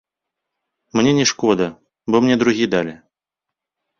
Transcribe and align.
Мне 0.95 1.11
не 1.17 1.25
шкода, 1.33 1.67
бо 2.11 2.17
мне 2.25 2.35
другі 2.45 2.65
далі. 2.75 2.93